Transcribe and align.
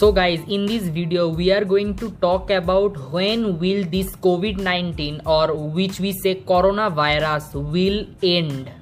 So 0.00 0.10
guys, 0.10 0.40
in 0.48 0.64
this 0.64 0.84
video 0.84 1.28
we 1.28 1.52
are 1.52 1.62
going 1.62 1.94
to 1.96 2.10
talk 2.22 2.48
about 2.48 2.96
when 3.12 3.58
will 3.58 3.84
this 3.84 4.16
COVID-19 4.26 5.26
or 5.26 5.52
which 5.54 6.00
we 6.00 6.12
say 6.12 6.36
coronavirus 6.36 7.52
will 7.74 8.06
end. 8.22 8.72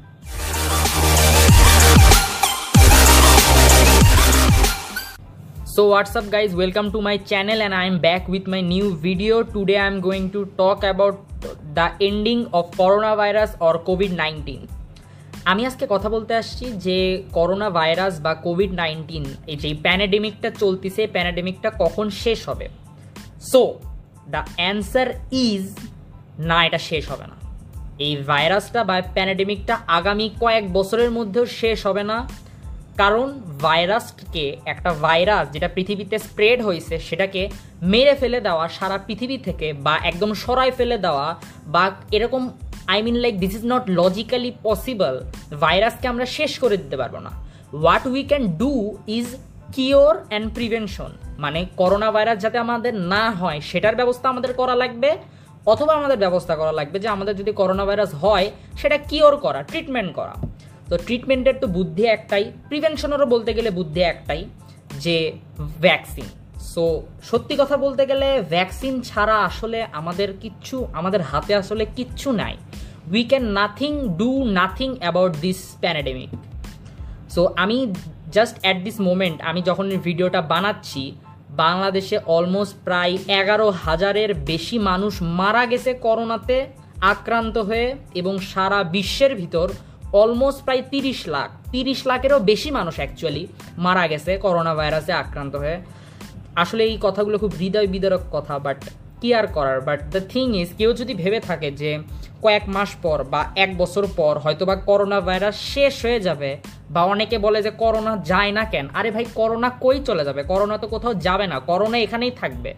So 5.65 5.89
what's 5.89 6.15
up 6.15 6.31
guys, 6.31 6.55
welcome 6.55 6.93
to 6.93 7.03
my 7.03 7.17
channel 7.17 7.63
and 7.63 7.75
I 7.75 7.85
am 7.87 7.99
back 7.99 8.29
with 8.29 8.47
my 8.47 8.61
new 8.61 8.95
video. 8.97 9.43
Today 9.43 9.79
I 9.79 9.89
am 9.89 10.01
going 10.01 10.31
to 10.31 10.47
talk 10.57 10.85
about 10.85 11.19
the 11.75 11.93
ending 12.01 12.47
of 12.53 12.71
coronavirus 12.71 13.57
or 13.59 13.83
COVID-19. 13.83 14.78
আমি 15.51 15.67
আজকে 15.67 15.87
কথা 15.91 16.09
বলতে 16.09 16.35
আসছি 16.35 16.65
যে 16.65 17.23
corona 17.33 17.71
virus 17.71 18.21
বা 18.21 18.35
Covid 18.35 18.73
nineteen, 18.73 19.25
এই 19.47 19.57
যে 19.57 19.75
প্যানাডেমিকটা 19.75 20.51
চলতেছে 20.51 21.07
প্যানাডেমিকটা 21.07 21.71
কখন 21.79 22.11
শেষ 22.11 22.49
হবে? 22.49 22.69
সো 23.43 23.75
দ্য 24.29 24.43
অ্যান্সার 24.57 25.07
ইজ 25.33 25.65
না, 26.39 26.65
এটা 26.65 26.79
শেষ 26.79 27.11
হবে 27.11 27.27
না। 27.27 27.37
এই 27.99 28.17
ভাইরাসটা 28.17 28.85
বা 28.85 29.03
প্যানাডেমিকটা 29.15 29.79
আগামী 29.87 30.31
কয়েক 30.41 30.73
বছরের 30.73 31.11
মধ্যেও 31.11 31.47
শেষ 31.47 31.87
হবে 31.87 32.03
না। 32.03 32.29
কারণ 32.97 33.27
ভাইরাসকে, 33.63 34.57
একটা 34.67 34.93
ভাইরাস 34.93 35.45
যেটা 35.53 35.69
পৃথিবীতে 35.69 36.19
স্প্রেড 36.19 36.63
হয়েছে, 36.63 36.99
সেটাকে 36.99 37.51
মেরে 37.83 38.15
ফেলে 38.15 38.41
দেওয়া 38.41 38.69
সারা 38.69 38.99
পৃথিবী 38.99 39.39
থেকে 39.39 39.73
বা 39.73 39.95
একদম 40.05 40.35
সরাই 40.35 40.71
ফেলে 40.71 40.99
দেওয়া 40.99 41.41
বা 41.67 41.91
এরকম 42.11 42.43
I 42.93 42.99
mean 43.07 43.17
like 43.25 43.35
this 43.45 43.53
is 43.59 43.65
not 43.73 43.85
logically 44.01 44.51
possible 44.67 45.15
ভাইরাসকে 45.65 46.07
আমরা 46.13 46.27
শেষ 46.39 46.53
করে 46.63 46.77
দিতে 46.83 46.97
পারব 47.01 47.15
না। 47.27 47.33
What 47.83 48.05
we 48.13 48.23
can 48.31 48.45
do 48.63 48.73
is 49.19 49.29
cure 49.77 50.15
and 50.31 50.47
prevention 50.57 51.11
মানে 51.45 51.61
করোনা 51.81 52.09
ভাইরাস 52.15 52.39
যাতে 52.45 52.59
আমাদের 52.67 52.93
না 53.15 53.25
হয়, 53.41 53.59
সেটার 53.71 53.99
ব্যবস্থা 54.01 54.27
আমাদের 54.33 54.53
করা 54.61 54.75
লাগবে, 54.83 55.11
অথবা 55.73 55.93
আমাদের 56.01 56.19
ব্যবস্থা 56.25 56.55
করা 56.61 56.73
লাগবে 56.79 56.97
যে 57.05 57.09
আমাদের 57.17 57.35
যদি 57.41 57.53
করোনা 57.61 57.85
ভাইরাস 57.89 58.11
হয়, 58.23 58.47
সেটা 58.81 58.97
কিওর 59.11 59.35
করা 59.45 59.61
ট্রিটমেন্ট 59.71 60.11
করা। 60.19 60.35
তো 60.89 60.95
ট্রিটমেন্টের 61.07 61.57
তো 61.63 61.67
বুদ্ধি 61.77 62.05
একটাই 62.17 62.45
প্রিভেনশনেরও 62.71 63.27
বলতে 63.35 63.51
গেলে 63.57 63.71
বুদ্ধি 63.79 64.01
একটাই, 64.13 64.41
যে 65.05 65.17
ভ্যাকসিন 65.85 66.29
সো 66.73 66.85
সত্যি 67.31 67.55
কথা 67.61 67.77
বলতে 67.85 68.03
গেলে 68.11 68.29
ভ্যাকসিন 68.55 68.95
ছাড়া 69.09 69.37
আসলে 69.49 69.79
আমাদের 70.01 70.29
কিচ্ছু, 70.43 70.77
আমাদের 70.99 71.21
হাতে 71.31 71.53
আসলে 71.63 71.85
কিচ্ছু 71.99 72.29
নাই। 72.43 72.55
We 73.13 73.23
can 73.31 73.45
nothing 73.59 73.93
do 74.21 74.31
nothing 74.59 74.91
about 75.03 75.33
this 75.45 75.61
pandemic 75.83 76.31
so 77.35 77.43
আমি 77.63 77.77
জাস্ট 78.37 78.57
অ্যাট 78.63 78.79
দিস 78.87 78.97
মোমেন্ট 79.09 79.39
আমি 79.51 79.61
যখন 79.69 79.87
ভিডিওটা 80.07 80.41
বানাচ্ছি, 80.53 81.03
বাংলাদেশে 81.65 82.17
অলমোস্ট 82.37 82.77
প্রায় 82.87 83.15
এগারো 83.41 83.67
হাজারের 83.85 84.31
বেশি 84.51 84.77
মানুষ 84.91 85.13
মারা 85.41 85.63
গেছে 85.73 85.91
করোনাতে, 86.07 86.57
আক্রান্ত 87.13 87.57
হয়ে, 87.69 87.89
এবং 88.21 88.35
সারা 88.53 88.79
বিশ্বের 88.95 89.33
ভিতর 89.41 89.67
অলমোস্ট 90.21 90.61
প্রায় 90.67 90.83
তিরিশ 90.93 91.21
লাখ, 91.35 91.49
তিরিশ 91.75 92.01
লাখেরও 92.11 92.39
বেশি 92.51 92.69
মানুষ 92.79 92.95
অ্যাকচুয়ালি 93.01 93.43
মারা 93.85 94.05
গেছে 94.13 94.33
করোনা 94.45 94.73
ভাইরাসে 94.79 95.13
আক্রান্ত 95.23 95.55
হয়ে। 95.63 95.77
আসলে 96.63 96.83
এই 96.91 96.97
কথাগুলো 97.07 97.37
খুব 97.43 97.53
হৃদয় 97.61 97.89
বিদারক 97.95 98.23
কথা 98.35 98.55
বাট 98.67 98.81
কি 99.21 99.35
আর 99.35 99.47
করার। 99.47 99.81
বাট 99.81 100.01
দ্য 100.11 100.21
থিং 100.29 100.47
ইজ 100.57 100.69
কেউ 100.79 100.93
যদি 100.93 101.15
ভেবে 101.15 101.41
থাকে 101.41 101.71
যে 101.71 101.91
কয়েক 102.43 102.63
মাস 102.67 102.91
পর 103.03 103.25
বা 103.25 103.41
এক 103.57 103.71
বছর 103.79 104.07
পর 104.17 104.35
হয়তো 104.39 104.65
বা 104.67 104.77
করোনা 104.77 105.21
ভাইরাস 105.21 105.57
শেষ 105.75 106.05
হয়ে 106.05 106.21
যাবে 106.21 106.51
বা 106.91 107.03
অনেকে 107.05 107.39
বলে 107.39 107.63
যে 107.63 107.71
করোনা 107.71 108.13
যায় 108.25 108.53
না 108.53 108.65
কেন, 108.65 108.89
আরে 108.95 109.11
ভাই 109.11 109.25
করোনা 109.35 109.69
কই 109.81 110.01
চলে 110.05 110.25
যাবে? 110.25 110.43
করোনা 110.43 110.79
তো 110.79 110.87
কোথাও 110.87 111.15
যাবে 111.15 111.47
না, 111.47 111.59
করোনা 111.61 111.99
এখানেই 111.99 112.31
থাকবে। 112.31 112.75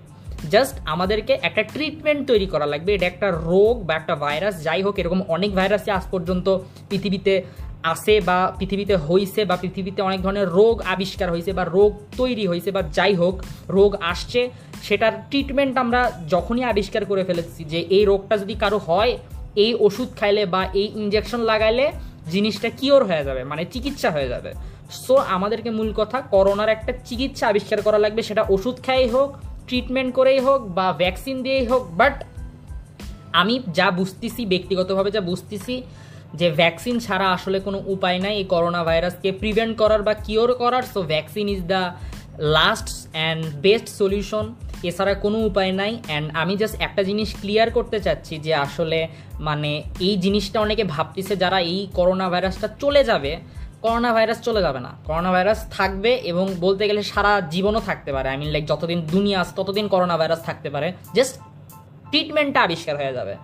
জাস্ট 0.51 0.77
আমাদেরকে 0.85 1.39
একটা 1.43 1.63
ট্রিটমেন্ট 1.63 2.27
তৈরি 2.27 2.47
করা 2.47 2.67
লাগবে, 2.67 2.95
এটা 2.95 3.07
একটা 3.07 3.31
রোগ 3.31 3.87
বা 3.87 3.95
একটা 3.95 4.15
ভাইরাস 4.17 4.63
যাই 4.63 4.83
হোক, 4.83 4.99
এরকম 4.99 5.23
অনেক 5.29 5.51
ভাইরাসই 5.55 5.91
আজ 5.91 6.05
পর্যন্ত 6.11 6.59
পৃথিবীতে 6.89 7.43
আসে 7.83 8.21
বা 8.21 8.57
পৃথিবীতে 8.59 8.97
হইছে 8.97 9.45
বা 9.45 9.57
পৃথিবীতে 9.57 10.03
অনেক 10.03 10.23
ধরনের 10.23 10.49
রোগ 10.49 10.83
আবিষ্কার 10.83 11.31
হয়েছে 11.31 11.53
বা 11.53 11.65
রোগ 11.65 11.91
তৈরি 12.17 12.47
হয়েছে 12.47 12.71
বা 12.71 12.83
যাই 12.83 13.15
হোক, 13.15 13.43
রোগ 13.69 13.97
আসছে, 14.01 14.51
সেটার 14.83 15.13
ট্রিটমেন্ট 15.31 15.79
আমরা 15.79 16.13
যখনই 16.29 16.65
আবিষ্কার 16.65 17.05
করে 17.05 17.25
ফেলেছি 17.25 17.65
যে 17.65 17.79
এই 17.79 18.05
রোগটা 18.05 18.39
যদি 18.39 18.55
কারও 18.55 18.79
হয়, 18.79 19.19
এই 19.57 19.75
ওষুধ 19.75 20.09
খাইলে 20.21 20.47
বা 20.47 20.65
এই 20.75 20.93
ইঞ্জেকশন 20.95 21.41
লাগাইলে 21.41 21.93
জিনিসটা 22.31 22.71
কিওর 22.71 23.05
হয়ে 23.05 23.25
যাবে 23.25 23.45
মানে 23.45 23.65
চিকিৎসা 23.65 24.11
হয়ে 24.11 24.29
যাবে। 24.29 24.55
সো 24.91 25.17
আমাদেরকে 25.17 25.71
মূল 25.71 25.93
কথা 25.97 26.21
করোনার 26.21 26.69
একটা 26.69 26.93
চিকিৎসা 27.05 27.49
আবিষ্কার 27.49 27.83
করা 27.83 27.99
লাগবে, 27.99 28.23
সেটা 28.23 28.45
ওষুধ 28.49 28.77
খাই 28.87 29.09
হোক 29.09 29.37
ট্রিটমেন্ট 29.67 30.15
করেই 30.15 30.41
হোক 30.41 30.63
বা 30.63 30.93
ভ্যাকসিন 30.93 31.43
দিয়েই 31.43 31.67
হোক 31.67 31.83
বাট 31.83 32.25
আমি 33.33 33.61
যা 33.75 33.91
বুঝতেছি, 33.91 34.47
ব্যক্তিগতভাবে 34.47 35.11
যা 35.11 35.21
বুঝতেছি 35.21 35.83
যে 36.39 36.49
ভ্যাকসিন 36.61 36.97
ছাড়া 37.07 37.27
আসলে 37.37 37.59
কোনো 37.67 37.79
উপায় 37.95 38.19
নাই 38.25 38.35
এই 38.41 38.47
করোনা 38.55 38.83
ভাইরাসকে 38.89 39.29
প্রিভেন্ট 39.33 39.73
করার 39.79 40.03
বা 40.03 40.15
কিওর 40.27 40.51
করার 40.63 40.85
so 40.95 41.01
vaccine 41.03 41.47
is 41.49 41.61
the 41.73 41.83
last 42.59 42.89
and 43.15 43.43
best 43.65 43.89
solution 44.01 44.47
এছাড়া 44.89 45.15
কোনো 45.15 45.39
উপায় 45.51 45.73
নাই 45.81 45.93
অ্যান্ড 46.09 46.27
আমি 46.43 46.55
জাস্ট 46.57 46.77
একটা 46.87 47.03
জিনিস 47.03 47.29
ক্লিয়ার 47.41 47.69
করতে 47.71 47.99
চাচ্ছি 48.01 48.35
যে 48.39 48.53
আসলে 48.55 49.09
মানে 49.49 49.71
এই 50.01 50.15
জিনিসটা 50.17 50.59
অনেকে 50.61 50.85
ভাবতেছে 50.85 51.35
যারা 51.37 51.59
এই 51.73 51.81
করোনা 51.99 52.27
ভাইরাসটা 52.33 52.69
চলে 52.83 53.03
যাবে 53.05 53.33
করোনা 53.83 54.11
ভাইরাস 54.13 54.39
চলে 54.43 54.61
যাবে 54.61 54.81
না। 54.81 54.93
করোনা 55.05 55.31
ভাইরাস 55.33 55.61
থাকবে 55.71 56.11
এবং 56.31 56.47
বলতে 56.61 56.85
গেলে 56.89 57.03
সারা 57.03 57.33
জীবনও 57.55 57.81
থাকতে 57.81 58.11
পারে। 58.13 58.29
আই 58.29 58.37
মিন 58.37 58.51
লাইক 58.55 58.65
যতদিন 58.67 59.01
দুনিয়া 59.07 59.41
আছে, 59.41 59.53
ততদিন 59.57 59.89
করোনা 59.89 60.17
ভাইরাস 60.17 60.41
থাকতে 60.43 60.71
পারে। 60.71 60.93
জাস্ট 61.17 61.35
ট্রিটমেন্টটা 62.11 62.61
আবিষ্কার 62.63 62.95
হয়ে 62.97 63.13
যাবে। 63.13 63.35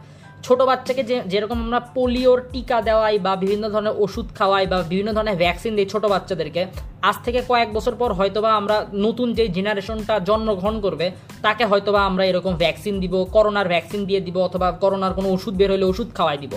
ছোট 0.47 0.61
বাচ্চাকে 0.71 1.03
যে, 1.11 1.17
যেরকম 1.33 1.59
আমরা 1.65 1.81
পোলিওর 1.97 2.39
টিকা 2.53 2.79
দেওয়াই 2.89 3.17
বা 3.27 3.33
বিভিন্ন 3.43 3.65
ধরনের 3.75 3.95
ওষুধ 4.05 4.27
খাওয়াই 4.39 4.67
বা 4.73 4.79
বিভিন্ন 4.93 5.11
ধরনের 5.17 5.37
ভ্যাকসিন 5.43 5.73
দিই 5.77 5.89
ছোট 5.93 6.05
বাচ্চাদেরকে, 6.13 6.63
আজ 7.09 7.17
থেকে 7.27 7.41
কয়েক 7.51 7.69
বছর 7.77 7.95
পর 8.01 8.11
হয়তোবা 8.19 8.51
আমরা 8.61 8.77
নতুন 9.07 9.29
যে 9.39 9.45
জেনারেশনটা 9.57 10.15
জন্মগ্রহণ 10.29 10.77
করবে, 10.85 11.07
তাকে 11.45 11.65
হয়তোবা 11.71 12.01
আমরা 12.11 12.25
এরকম 12.31 12.53
ভ্যাকসিন 12.63 12.95
দিব, 13.03 13.15
করোনার 13.35 13.67
ভ্যাকসিন 13.73 14.01
দিয়ে 14.09 14.21
দিব 14.27 14.37
অথবা 14.49 14.69
করোনার 14.83 15.13
কোনো 15.19 15.29
ওষুধ 15.37 15.55
বের 15.61 15.71
হলে 15.75 15.87
ওষুধ 15.93 16.09
খাওয়াই 16.17 16.39
দিব। 16.43 16.53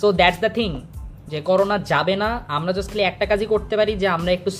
সো 0.00 0.06
দ্যাটস 0.18 0.38
দ্য 0.44 0.50
থিং 0.58 0.70
যে 1.30 1.38
করোনা 1.48 1.76
যাবে 1.92 2.14
না, 2.22 2.28
আমরা 2.56 2.72
জাস্ট 2.76 2.92
একটা 3.10 3.24
কাজই 3.30 3.46
করতে 3.54 3.74
পারি 3.80 3.92
যে 4.02 4.06
আমরা 4.16 4.30
একটু 4.36 4.50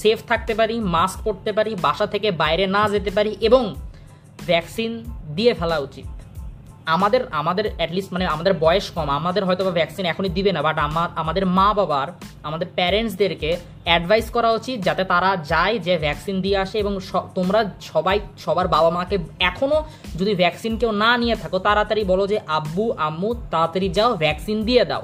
সেফ 0.00 0.18
থাকতে 0.30 0.52
পারি 0.60 0.74
মাস্ক 0.96 1.18
পরতে 1.26 1.50
পারি, 1.58 1.72
বাসা 1.86 2.06
থেকে 2.14 2.28
বাইরে 2.42 2.64
না 2.76 2.82
যেতে 2.94 3.10
পারি 3.16 3.32
এবং 3.48 3.62
ভ্যাকসিন 4.48 4.90
দিয়ে 5.36 5.54
ফেলা 5.60 5.78
উচিত। 5.88 6.06
আমাদের 6.94 7.22
আমাদের 7.40 7.66
অ্যাটলিস্ট 7.78 8.10
মানে 8.14 8.24
আমাদের 8.34 8.52
বয়স 8.64 8.86
কম, 8.96 9.08
আমাদের 9.20 9.42
হয়তো 9.48 9.62
বা 9.66 9.72
ভ্যাকসিন 9.78 10.04
এখনই 10.12 10.32
দিবে 10.36 10.50
না 10.56 10.60
বাট 10.66 10.76
আমার 10.86 11.08
আমাদের 11.22 11.44
মা 11.56 11.68
বাবার, 11.78 12.08
আমাদের 12.48 12.68
প্যারেন্টসদেরকে 12.78 13.50
অ্যাডভাইস 13.88 14.26
করা 14.36 14.50
উচিত 14.58 14.76
যাতে 14.88 15.02
তারা 15.12 15.30
যায় 15.52 15.76
যে 15.86 15.94
ভ্যাকসিন 16.04 16.36
দিয়ে 16.44 16.58
আসে 16.64 16.76
এবং 16.82 16.92
তোমরা 17.38 17.60
সবাই, 17.92 18.16
সবার 18.44 18.66
বাবা 18.74 18.90
মাকে 18.96 19.16
এখনও 19.50 19.78
যদি 20.20 20.32
ভ্যাকসিন 20.42 20.72
কেউ 20.80 20.90
না 21.02 21.10
নিয়ে 21.22 21.36
থাকো, 21.42 21.58
তাড়াতাড়ি 21.66 22.02
বলো 22.12 22.24
যে, 22.32 22.38
আব্বু, 22.58 22.84
আম্মু, 23.06 23.30
তাড়াতাড়ি 23.52 23.88
যাও 23.98 24.10
ভ্যাকসিন 24.24 24.58
দিয়ে 24.68 24.82
দাও। 24.90 25.02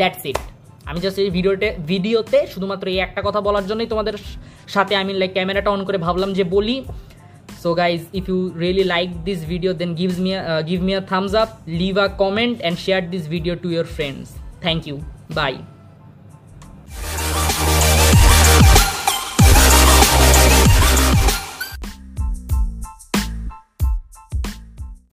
দ্যাটস 0.00 0.24
ইট 0.30 0.40
আমি 0.88 0.98
জাস্ট 1.04 1.18
এই 1.24 1.30
ভিডিওতে 1.36 1.68
ভিডিওতে 1.90 2.38
শুধুমাত্র 2.52 2.86
এই 2.94 2.98
একটা 3.06 3.20
কথা 3.26 3.40
বলার 3.46 3.64
জন্যই 3.70 3.88
তোমাদের 3.92 4.16
সাথে 4.74 4.92
আমি 5.02 5.12
লাইক 5.20 5.32
ক্যামেরাটা 5.36 5.70
অন 5.74 5.80
করে 5.88 5.98
ভাবলাম 6.06 6.30
যে 6.38 6.44
বলি 6.54 6.76
so 7.62 7.74
guys 7.80 8.06
if 8.20 8.28
you 8.32 8.38
really 8.60 8.84
like 8.84 9.16
this 9.24 9.42
video 9.44 9.72
then 9.72 9.94
gives 9.94 10.18
me 10.18 10.32
a, 10.34 10.42
uh, 10.42 10.62
give 10.62 10.80
me 10.82 10.94
a 10.94 11.02
thumbs 11.02 11.34
up 11.34 11.60
leave 11.66 11.96
a 11.96 12.08
comment 12.22 12.60
and 12.62 12.78
share 12.78 13.02
this 13.02 13.26
video 13.26 13.54
to 13.54 13.68
your 13.70 13.84
friends. 13.84 14.32
Thank 14.60 14.86
you. 14.86 15.04
Bye 15.30 15.79